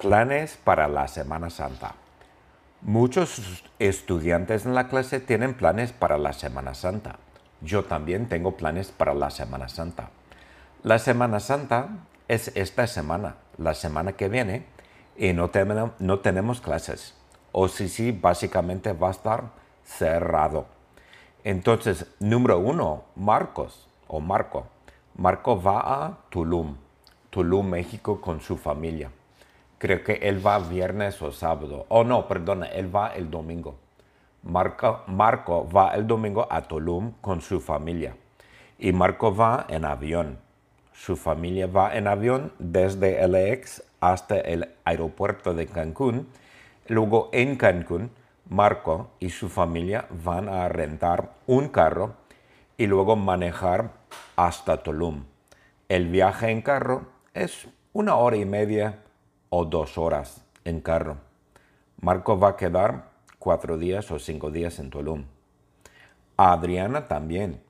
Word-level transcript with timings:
Planes 0.00 0.56
para 0.62 0.86
la 0.86 1.08
Semana 1.08 1.50
Santa. 1.50 1.96
Muchos 2.82 3.64
estudiantes 3.80 4.64
en 4.64 4.76
la 4.76 4.86
clase 4.86 5.18
tienen 5.18 5.54
planes 5.54 5.90
para 5.90 6.18
la 6.18 6.32
Semana 6.32 6.74
Santa. 6.74 7.16
Yo 7.62 7.84
también 7.84 8.28
tengo 8.28 8.56
planes 8.56 8.92
para 8.92 9.12
la 9.12 9.30
Semana 9.30 9.68
Santa. 9.68 10.10
La 10.84 11.00
Semana 11.00 11.40
Santa 11.40 11.88
es 12.28 12.52
esta 12.54 12.86
semana, 12.86 13.38
la 13.56 13.74
semana 13.74 14.12
que 14.12 14.28
viene, 14.28 14.66
y 15.16 15.32
no, 15.32 15.50
no 15.98 16.20
tenemos 16.20 16.60
clases. 16.60 17.16
O 17.50 17.66
si 17.66 17.88
sí, 17.88 18.12
básicamente 18.12 18.92
va 18.92 19.08
a 19.08 19.10
estar 19.10 19.50
cerrado. 19.84 20.66
Entonces, 21.42 22.06
número 22.20 22.60
uno, 22.60 23.02
Marcos 23.16 23.88
o 24.06 24.20
Marco. 24.20 24.68
Marco 25.16 25.60
va 25.60 25.80
a 25.80 26.18
Tulum, 26.28 26.76
Tulum, 27.30 27.68
México, 27.68 28.20
con 28.20 28.40
su 28.40 28.56
familia. 28.56 29.10
Creo 29.78 30.02
que 30.02 30.14
él 30.14 30.44
va 30.44 30.58
viernes 30.58 31.22
o 31.22 31.30
sábado. 31.30 31.86
Oh, 31.88 32.02
no, 32.02 32.26
perdona, 32.26 32.66
él 32.66 32.94
va 32.94 33.14
el 33.14 33.30
domingo. 33.30 33.78
Marco, 34.42 35.02
Marco 35.06 35.68
va 35.68 35.94
el 35.94 36.06
domingo 36.06 36.48
a 36.50 36.62
Tulum 36.62 37.12
con 37.20 37.40
su 37.40 37.60
familia. 37.60 38.16
Y 38.78 38.92
Marco 38.92 39.34
va 39.34 39.66
en 39.68 39.84
avión. 39.84 40.38
Su 40.92 41.16
familia 41.16 41.68
va 41.68 41.96
en 41.96 42.08
avión 42.08 42.52
desde 42.58 43.24
LX 43.26 43.84
hasta 44.00 44.38
el 44.40 44.68
aeropuerto 44.84 45.54
de 45.54 45.66
Cancún. 45.66 46.28
Luego 46.88 47.30
en 47.32 47.56
Cancún, 47.56 48.10
Marco 48.48 49.10
y 49.20 49.30
su 49.30 49.48
familia 49.48 50.06
van 50.24 50.48
a 50.48 50.68
rentar 50.68 51.34
un 51.46 51.68
carro 51.68 52.14
y 52.76 52.86
luego 52.86 53.14
manejar 53.14 53.92
hasta 54.34 54.82
Tulum. 54.82 55.24
El 55.88 56.08
viaje 56.08 56.50
en 56.50 56.62
carro 56.62 57.06
es 57.32 57.68
una 57.92 58.16
hora 58.16 58.36
y 58.36 58.44
media 58.44 59.02
o 59.50 59.64
dos 59.64 59.98
horas 59.98 60.44
en 60.64 60.80
carro. 60.80 61.18
Marco 62.00 62.38
va 62.38 62.50
a 62.50 62.56
quedar 62.56 63.10
cuatro 63.38 63.78
días 63.78 64.10
o 64.10 64.18
cinco 64.18 64.50
días 64.50 64.78
en 64.78 64.90
Tulum. 64.90 65.24
Adriana 66.36 67.06
también. 67.06 67.60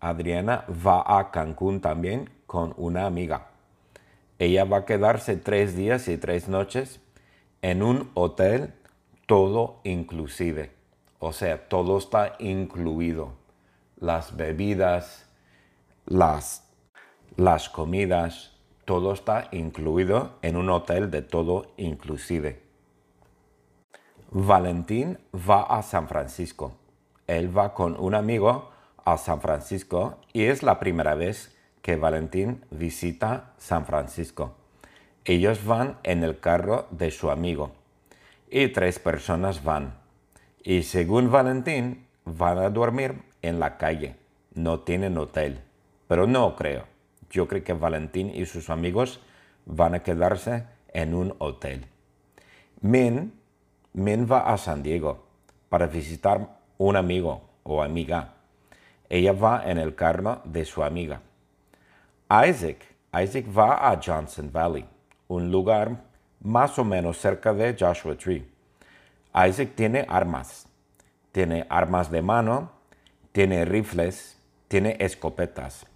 Adriana 0.00 0.64
va 0.68 1.18
a 1.18 1.30
Cancún 1.30 1.80
también 1.80 2.30
con 2.46 2.74
una 2.76 3.06
amiga. 3.06 3.48
Ella 4.38 4.64
va 4.64 4.78
a 4.78 4.84
quedarse 4.84 5.36
tres 5.36 5.74
días 5.74 6.06
y 6.06 6.16
tres 6.16 6.48
noches 6.48 7.00
en 7.62 7.82
un 7.82 8.10
hotel 8.14 8.74
todo 9.26 9.80
inclusive. 9.84 10.70
O 11.18 11.32
sea, 11.32 11.68
todo 11.68 11.98
está 11.98 12.36
incluido. 12.38 13.32
Las 13.98 14.36
bebidas, 14.36 15.26
las, 16.06 16.64
las 17.36 17.68
comidas, 17.68 18.52
todo 18.88 19.12
está 19.12 19.48
incluido 19.52 20.38
en 20.40 20.56
un 20.56 20.70
hotel 20.70 21.10
de 21.10 21.20
todo 21.20 21.66
inclusive. 21.76 22.62
Valentín 24.30 25.18
va 25.34 25.64
a 25.64 25.82
San 25.82 26.08
Francisco. 26.08 26.72
Él 27.26 27.54
va 27.54 27.74
con 27.74 28.00
un 28.00 28.14
amigo 28.14 28.70
a 29.04 29.18
San 29.18 29.42
Francisco 29.42 30.16
y 30.32 30.44
es 30.44 30.62
la 30.62 30.80
primera 30.80 31.14
vez 31.14 31.54
que 31.82 31.96
Valentín 31.96 32.64
visita 32.70 33.52
San 33.58 33.84
Francisco. 33.84 34.54
Ellos 35.26 35.66
van 35.66 35.98
en 36.02 36.24
el 36.24 36.40
carro 36.40 36.86
de 36.90 37.10
su 37.10 37.30
amigo 37.30 37.72
y 38.50 38.68
tres 38.68 38.98
personas 38.98 39.64
van. 39.64 39.98
Y 40.64 40.84
según 40.84 41.30
Valentín, 41.30 42.06
van 42.24 42.56
a 42.56 42.70
dormir 42.70 43.20
en 43.42 43.60
la 43.60 43.76
calle. 43.76 44.16
No 44.54 44.80
tienen 44.80 45.18
hotel. 45.18 45.60
Pero 46.06 46.26
no 46.26 46.56
creo 46.56 46.97
yo 47.30 47.46
creo 47.48 47.64
que 47.64 47.72
Valentín 47.72 48.30
y 48.34 48.46
sus 48.46 48.70
amigos 48.70 49.20
van 49.66 49.94
a 49.94 50.02
quedarse 50.02 50.64
en 50.92 51.14
un 51.14 51.34
hotel. 51.38 51.86
Min, 52.80 53.32
Min 53.92 54.26
va 54.30 54.52
a 54.52 54.56
San 54.56 54.82
Diego 54.82 55.26
para 55.68 55.86
visitar 55.86 56.58
un 56.78 56.96
amigo 56.96 57.42
o 57.64 57.82
amiga. 57.82 58.34
Ella 59.08 59.32
va 59.32 59.62
en 59.64 59.78
el 59.78 59.94
carro 59.94 60.40
de 60.44 60.64
su 60.64 60.82
amiga. 60.82 61.20
Isaac, 62.30 62.78
Isaac 63.12 63.46
va 63.46 63.90
a 63.90 64.00
Johnson 64.00 64.50
Valley, 64.52 64.86
un 65.28 65.50
lugar 65.50 66.04
más 66.40 66.78
o 66.78 66.84
menos 66.84 67.18
cerca 67.18 67.52
de 67.52 67.74
Joshua 67.78 68.16
Tree. 68.16 68.46
Isaac 69.34 69.70
tiene 69.74 70.06
armas. 70.08 70.66
Tiene 71.32 71.66
armas 71.68 72.10
de 72.10 72.22
mano, 72.22 72.70
tiene 73.32 73.64
rifles, 73.64 74.38
tiene 74.68 74.96
escopetas. 74.98 75.86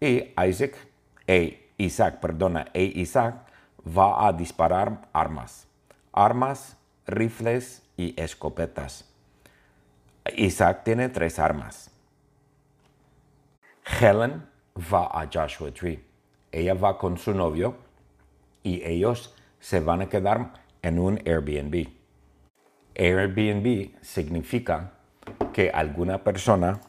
Y 0.00 0.34
Isaac, 0.48 0.74
e 1.26 1.70
Isaac, 1.78 2.20
perdona, 2.20 2.66
e 2.74 2.82
Isaac 2.82 3.46
va 3.86 4.26
a 4.26 4.32
disparar 4.32 5.08
armas. 5.12 5.66
Armas, 6.12 6.76
rifles 7.06 7.82
y 7.96 8.14
escopetas. 8.20 9.08
Isaac 10.36 10.84
tiene 10.84 11.08
tres 11.08 11.38
armas. 11.38 11.90
Helen 13.84 14.44
va 14.76 15.06
a 15.06 15.28
Joshua 15.32 15.72
Tree. 15.72 16.02
Ella 16.50 16.74
va 16.74 16.98
con 16.98 17.16
su 17.18 17.32
novio 17.32 17.76
y 18.62 18.82
ellos 18.84 19.34
se 19.58 19.80
van 19.80 20.02
a 20.02 20.08
quedar 20.08 20.52
en 20.82 20.98
un 20.98 21.18
Airbnb. 21.24 21.88
Airbnb 22.94 23.94
significa 24.00 24.92
que 25.52 25.70
alguna 25.70 26.22
persona 26.22 26.80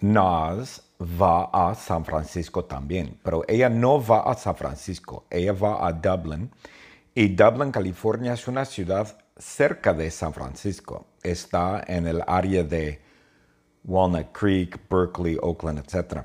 Nas 0.00 0.82
va 1.00 1.50
a 1.52 1.74
San 1.74 2.04
Francisco 2.04 2.64
también, 2.64 3.18
pero 3.22 3.44
ella 3.46 3.68
no 3.68 4.00
va 4.02 4.20
a 4.20 4.34
San 4.34 4.56
Francisco, 4.56 5.24
ella 5.30 5.52
va 5.52 5.86
a 5.86 5.92
Dublin. 5.92 6.50
Y 7.14 7.28
Dublin, 7.28 7.70
California 7.70 8.32
es 8.32 8.48
una 8.48 8.64
ciudad 8.64 9.18
cerca 9.36 9.92
de 9.92 10.10
San 10.10 10.32
Francisco. 10.32 11.06
Está 11.22 11.84
en 11.86 12.06
el 12.06 12.22
área 12.26 12.62
de 12.62 13.00
Walnut 13.84 14.32
Creek, 14.32 14.80
Berkeley, 14.88 15.36
Oakland, 15.42 15.80
etc. 15.80 16.24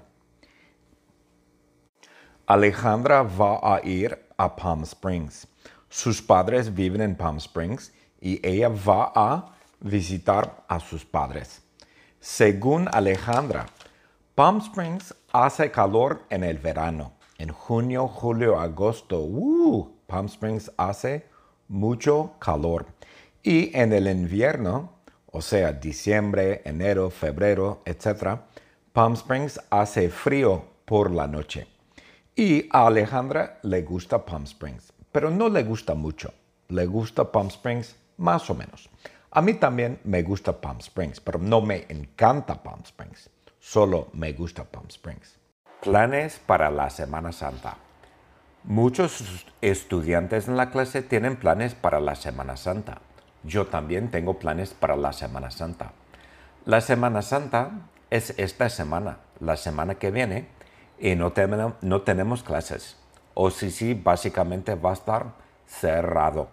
Alejandra 2.45 3.23
va 3.23 3.59
a 3.61 3.81
ir 3.83 4.17
a 4.37 4.55
Palm 4.55 4.83
Springs. 4.83 5.47
Sus 5.89 6.21
padres 6.21 6.73
viven 6.73 7.01
en 7.01 7.15
Palm 7.15 7.37
Springs 7.37 7.91
y 8.21 8.39
ella 8.45 8.69
va 8.69 9.11
a 9.15 9.55
visitar 9.79 10.63
a 10.67 10.79
sus 10.79 11.03
padres. 11.03 11.64
Según 12.27 12.89
Alejandra, 12.91 13.67
Palm 14.33 14.57
Springs 14.57 15.13
hace 15.31 15.69
calor 15.69 16.23
en 16.31 16.43
el 16.43 16.57
verano. 16.57 17.13
En 17.37 17.49
junio, 17.49 18.07
julio, 18.07 18.59
agosto, 18.59 19.19
uh, 19.19 19.95
Palm 20.07 20.25
Springs 20.25 20.71
hace 20.75 21.27
mucho 21.67 22.33
calor. 22.39 22.87
Y 23.43 23.69
en 23.77 23.93
el 23.93 24.07
invierno, 24.07 24.93
o 25.31 25.39
sea, 25.39 25.71
diciembre, 25.71 26.63
enero, 26.65 27.11
febrero, 27.11 27.83
etc., 27.85 28.39
Palm 28.91 29.13
Springs 29.13 29.61
hace 29.69 30.09
frío 30.09 30.65
por 30.85 31.11
la 31.11 31.27
noche. 31.27 31.67
Y 32.35 32.67
a 32.71 32.87
Alejandra 32.87 33.59
le 33.61 33.83
gusta 33.83 34.25
Palm 34.25 34.45
Springs, 34.45 34.91
pero 35.11 35.29
no 35.29 35.47
le 35.47 35.63
gusta 35.63 35.93
mucho. 35.93 36.33
Le 36.69 36.87
gusta 36.87 37.31
Palm 37.31 37.49
Springs 37.49 37.95
más 38.17 38.49
o 38.49 38.55
menos. 38.55 38.89
A 39.35 39.41
mí 39.41 39.55
también 39.55 39.99
me 40.05 40.23
gusta 40.23 40.61
Palm 40.61 40.77
Springs, 40.77 41.19
pero 41.19 41.39
no 41.39 41.59
me 41.59 41.85
encanta 41.89 42.63
Palm 42.63 42.83
Springs. 42.85 43.29
Solo 43.59 44.07
me 44.13 44.31
gusta 44.31 44.63
Palm 44.63 44.87
Springs. 44.87 45.37
Planes 45.81 46.39
para 46.39 46.71
la 46.71 46.89
Semana 46.89 47.33
Santa. 47.33 47.75
Muchos 48.63 49.45
estudiantes 49.59 50.47
en 50.47 50.55
la 50.55 50.71
clase 50.71 51.01
tienen 51.01 51.35
planes 51.35 51.75
para 51.75 51.99
la 51.99 52.15
Semana 52.15 52.55
Santa. 52.55 53.01
Yo 53.43 53.67
también 53.67 54.09
tengo 54.09 54.39
planes 54.39 54.73
para 54.73 54.95
la 54.95 55.11
Semana 55.11 55.51
Santa. 55.51 55.91
La 56.63 56.79
Semana 56.79 57.21
Santa 57.21 57.89
es 58.09 58.33
esta 58.37 58.69
semana, 58.69 59.17
la 59.41 59.57
semana 59.57 59.95
que 59.95 60.11
viene, 60.11 60.47
y 60.97 61.13
no, 61.17 61.33
tenemos 61.33 62.41
clases. 62.41 62.95
O 63.33 63.51
si 63.51 63.69
sí, 63.69 63.95
básicamente 63.95 64.75
va 64.75 64.91
a 64.91 64.93
estar 64.93 65.33
cerrado. 65.67 66.47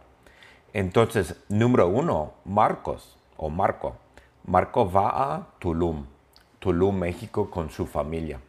Entonces, 0.74 1.36
número 1.50 1.88
uno, 1.88 2.32
Marcos 2.46 3.18
o 3.36 3.50
Marco. 3.50 3.96
Marco 4.44 4.90
va 4.90 5.34
a 5.34 5.46
Tulum, 5.58 6.06
Tulum, 6.58 6.96
México 6.96 7.50
con 7.50 7.68
su 7.68 7.86
familia. 7.86 8.40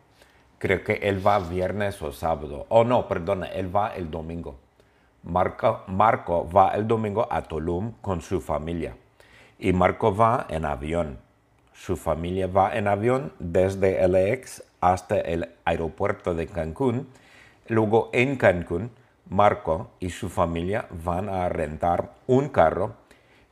Creo 0.57 0.83
que 0.85 0.93
él 0.93 1.25
va 1.25 1.39
viernes 1.39 2.01
o 2.01 2.13
sábado. 2.13 2.65
Oh, 2.69 2.85
no, 2.85 3.09
perdona, 3.09 3.47
él 3.47 3.75
va 3.75 3.89
el 3.89 4.09
domingo. 4.09 4.55
Marco, 5.23 5.81
Marco 5.87 6.49
va 6.49 6.69
el 6.69 6.87
domingo 6.87 7.27
a 7.29 7.41
Tulum 7.41 7.91
con 8.01 8.21
su 8.21 8.39
familia. 8.39 8.95
Y 9.59 9.73
Marco 9.73 10.15
va 10.15 10.47
en 10.49 10.63
avión. 10.63 11.19
Su 11.73 11.97
familia 11.97 12.47
va 12.47 12.73
en 12.73 12.87
avión 12.87 13.33
desde 13.39 14.07
LX 14.07 14.63
hasta 14.79 15.19
el 15.19 15.49
aeropuerto 15.65 16.33
de 16.33 16.47
Cancún. 16.47 17.09
Luego 17.67 18.09
en 18.13 18.37
Cancún 18.37 18.91
Marco 19.33 19.89
y 19.99 20.11
su 20.11 20.29
familia 20.29 20.85
van 20.91 21.27
a 21.27 21.49
rentar 21.49 22.13
un 22.27 22.49
carro 22.49 22.97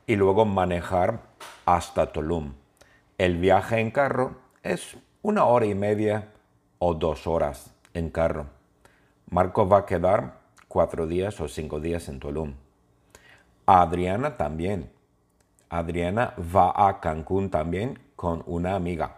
y 0.06 0.14
luego 0.14 0.44
manejar 0.44 1.22
hasta 1.64 2.12
Tulum. 2.12 2.52
El 3.18 3.38
viaje 3.38 3.80
en 3.80 3.90
carro 3.90 4.36
es 4.62 4.96
una 5.22 5.44
hora 5.44 5.66
y 5.66 5.74
media 5.74 6.28
o 6.78 6.94
dos 6.94 7.26
horas 7.26 7.74
en 7.94 8.10
carro. 8.10 8.46
Marco 9.28 9.68
va 9.68 9.78
a 9.78 9.86
quedar 9.86 10.34
cuatro 10.68 11.08
días 11.08 11.40
o 11.40 11.48
cinco 11.48 11.80
días 11.80 12.08
en 12.08 12.20
Tulum. 12.20 12.54
Adriana 13.66 14.36
también. 14.36 14.88
Adriana 15.68 16.34
va 16.54 16.72
a 16.76 17.00
Cancún 17.00 17.50
también 17.50 17.98
con 18.14 18.44
una 18.46 18.76
amiga. 18.76 19.16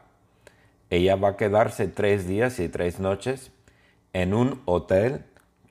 Ella 0.89 1.17
va 1.17 1.29
a 1.29 1.37
quedarse 1.37 1.89
tres 1.89 2.27
días 2.27 2.59
y 2.59 2.71
tres 2.71 3.01
noches 3.01 3.53
en 4.15 4.33
un 4.33 4.63
hotel 4.65 5.27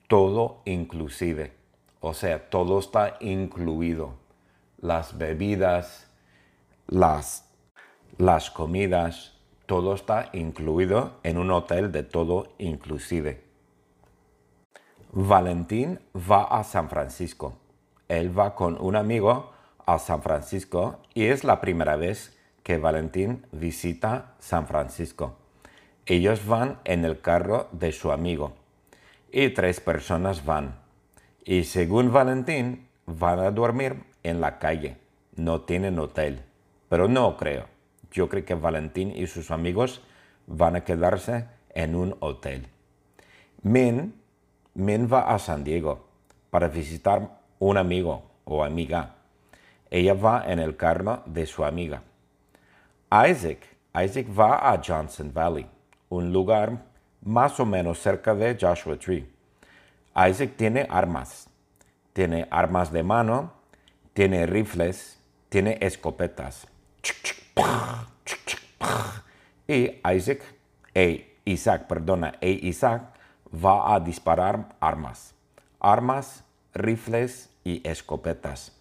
todo 0.08 0.60
inclusive. 0.64 1.52
O 2.00 2.14
sea, 2.14 2.50
todo 2.50 2.78
está 2.78 3.16
incluido. 3.20 4.14
Las 4.80 5.16
bebidas, 5.16 6.10
las, 6.86 7.50
las 8.18 8.50
comidas, 8.50 9.38
todo 9.66 9.94
está 9.94 10.28
incluido 10.32 11.18
en 11.22 11.38
un 11.38 11.50
hotel 11.50 11.90
de 11.92 12.02
todo 12.02 12.52
inclusive. 12.58 13.42
Valentín 15.12 16.00
va 16.14 16.44
a 16.44 16.64
San 16.64 16.90
Francisco. 16.90 17.56
Él 18.08 18.38
va 18.38 18.54
con 18.54 18.76
un 18.80 18.96
amigo 18.96 19.52
a 19.86 19.98
San 19.98 20.22
Francisco 20.22 21.00
y 21.14 21.24
es 21.26 21.44
la 21.44 21.60
primera 21.60 21.96
vez 21.96 22.36
que 22.62 22.78
Valentín 22.78 23.46
visita 23.52 24.34
San 24.38 24.66
Francisco. 24.66 25.36
Ellos 26.04 26.46
van 26.46 26.80
en 26.84 27.04
el 27.06 27.20
carro 27.20 27.68
de 27.72 27.92
su 27.92 28.12
amigo 28.12 28.52
y 29.34 29.50
tres 29.50 29.80
personas 29.80 30.44
van. 30.44 30.76
Y 31.44 31.64
según 31.64 32.12
Valentín, 32.12 32.86
van 33.04 33.40
a 33.40 33.50
dormir 33.50 34.04
en 34.22 34.40
la 34.40 34.60
calle. 34.60 34.96
No 35.34 35.62
tienen 35.62 35.98
hotel. 35.98 36.42
Pero 36.88 37.08
no 37.08 37.36
creo. 37.36 37.66
Yo 38.12 38.28
creo 38.28 38.44
que 38.44 38.54
Valentín 38.54 39.12
y 39.14 39.26
sus 39.26 39.50
amigos 39.50 40.02
van 40.46 40.76
a 40.76 40.84
quedarse 40.84 41.48
en 41.70 41.96
un 41.96 42.16
hotel. 42.20 42.68
Min, 43.62 44.14
Min 44.74 45.08
va 45.12 45.22
a 45.34 45.40
San 45.40 45.64
Diego 45.64 46.06
para 46.50 46.68
visitar 46.68 47.40
un 47.58 47.76
amigo 47.76 48.30
o 48.44 48.62
amiga. 48.62 49.16
Ella 49.90 50.14
va 50.14 50.44
en 50.46 50.60
el 50.60 50.76
carro 50.76 51.24
de 51.26 51.44
su 51.46 51.64
amiga. 51.64 52.02
Isaac, 53.10 53.66
Isaac 54.00 54.26
va 54.28 54.70
a 54.70 54.80
Johnson 54.80 55.32
Valley, 55.34 55.66
un 56.08 56.32
lugar 56.32 56.93
más 57.24 57.58
o 57.58 57.66
menos 57.66 57.98
cerca 57.98 58.34
de 58.34 58.56
Joshua 58.60 58.96
Tree. 58.98 59.26
Isaac 60.14 60.52
tiene 60.56 60.86
armas. 60.88 61.48
Tiene 62.12 62.46
armas 62.50 62.92
de 62.92 63.02
mano, 63.02 63.52
tiene 64.12 64.46
rifles, 64.46 65.18
tiene 65.48 65.78
escopetas. 65.80 66.68
Y 69.66 70.00
Isaac, 70.14 70.42
e 70.94 71.38
Isaac, 71.44 71.86
perdona, 71.88 72.34
e 72.40 72.50
Isaac 72.50 73.02
va 73.52 73.94
a 73.94 74.00
disparar 74.00 74.76
armas. 74.78 75.34
Armas, 75.80 76.44
rifles 76.72 77.50
y 77.64 77.86
escopetas. 77.88 78.72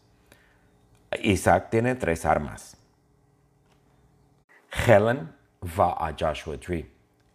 Isaac 1.22 1.69
tiene 1.72 1.96
tres 1.96 2.25
armas. 2.25 2.78
Helen 4.86 5.34
va 5.63 5.94
a 5.94 6.13
Joshua 6.18 6.57
Tree. 6.57 6.93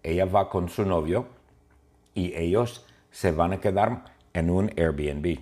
Ella 0.09 0.25
va 0.25 0.49
con 0.49 0.71
su 0.71 0.87
novio 0.87 1.27
y 2.15 2.35
ellos 2.35 2.87
se 3.11 3.31
van 3.31 3.53
a 3.53 3.61
quedar 3.61 4.05
en 4.33 4.49
un 4.49 4.71
Airbnb. 4.77 5.39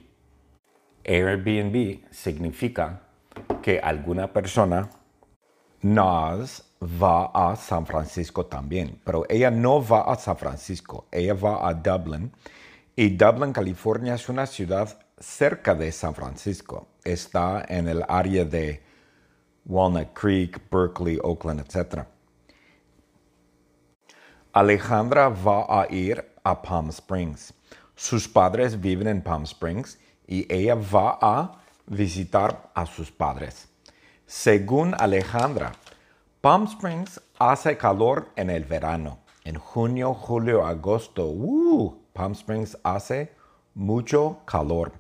Airbnb 1.05 2.01
significa 2.11 3.03
que 3.63 3.79
alguna 3.79 4.33
persona 4.33 4.91
nos 5.83 6.65
va 6.83 7.27
a 7.27 7.55
San 7.55 7.87
Francisco 7.87 8.47
también, 8.47 9.01
pero 9.05 9.25
ella 9.29 9.53
no 9.53 9.81
va 9.81 10.01
a 10.01 10.17
San 10.17 10.37
Francisco, 10.37 11.07
ella 11.13 11.35
va 11.35 11.69
a 11.69 11.73
Dublin 11.73 12.33
y 12.97 13.11
Dublin, 13.11 13.53
California 13.53 14.15
es 14.15 14.29
una 14.29 14.47
ciudad 14.47 14.99
cerca 15.19 15.75
de 15.77 15.93
San 15.93 16.15
Francisco. 16.15 16.89
Está 17.05 17.65
en 17.69 17.87
el 17.87 18.03
área 18.09 18.45
de 18.45 18.83
Walnut 19.65 20.13
Creek, 20.13 20.61
Berkeley, 20.71 21.19
Oakland, 21.23 21.61
etc. 21.61 22.16
Alejandra 24.57 25.29
va 25.29 25.67
a 25.69 25.87
ir 25.93 26.25
a 26.43 26.63
Palm 26.63 26.89
Springs. 26.89 27.53
Sus 27.95 28.27
padres 28.27 28.81
viven 28.81 29.07
en 29.07 29.21
Palm 29.21 29.43
Springs 29.45 29.99
y 30.27 30.51
ella 30.51 30.75
va 30.75 31.19
a 31.21 31.61
visitar 31.87 32.71
a 32.75 32.87
sus 32.87 33.11
padres. 33.11 33.69
Según 34.25 34.95
Alejandra, 34.99 35.73
Palm 36.41 36.65
Springs 36.65 37.21
hace 37.39 37.77
calor 37.77 38.31
en 38.35 38.49
el 38.49 38.65
verano. 38.65 39.19
En 39.45 39.57
junio, 39.57 40.15
julio, 40.15 40.65
agosto, 40.65 41.27
uh, 41.27 41.95
Palm 42.15 42.33
Springs 42.33 42.79
hace 42.83 43.35
mucho 43.75 44.39
calor. 44.47 44.93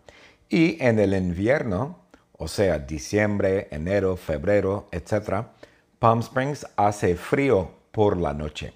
Y 0.50 0.76
en 0.84 0.98
el 0.98 1.14
invierno, 1.14 2.00
o 2.36 2.46
sea, 2.46 2.78
diciembre, 2.78 3.68
enero, 3.70 4.18
febrero, 4.18 4.86
etc., 4.92 5.46
Palm 5.98 6.20
Springs 6.20 6.66
hace 6.76 7.16
frío 7.16 7.70
por 7.90 8.18
la 8.18 8.34
noche. 8.34 8.74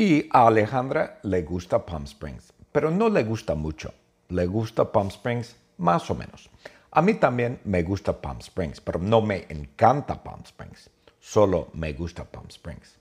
Y 0.00 0.30
a 0.32 0.46
Alejandra 0.46 1.18
le 1.24 1.42
gusta 1.42 1.84
Palm 1.84 2.04
Springs, 2.04 2.54
pero 2.72 2.90
no 2.90 3.10
le 3.10 3.22
gusta 3.22 3.54
mucho. 3.54 3.92
Le 4.30 4.46
gusta 4.46 4.90
Palm 4.90 5.08
Springs 5.08 5.56
más 5.76 6.10
o 6.10 6.14
menos. 6.14 6.48
A 6.90 7.02
mí 7.02 7.12
también 7.12 7.60
me 7.64 7.82
gusta 7.82 8.18
Palm 8.18 8.38
Springs, 8.38 8.80
pero 8.80 8.98
no 8.98 9.20
me 9.20 9.44
encanta 9.50 10.22
Palm 10.22 10.40
Springs. 10.46 10.88
Solo 11.20 11.68
me 11.74 11.92
gusta 11.92 12.24
Palm 12.24 12.46
Springs. 12.48 12.96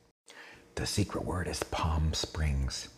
The 0.75 0.85
secret 0.85 1.23
word 1.23 1.47
is 1.47 1.63
Palm 1.63 2.11
Springs. 2.13 2.89